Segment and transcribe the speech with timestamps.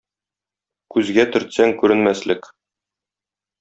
[0.95, 2.53] Күзгә төртсәң күренмәслек.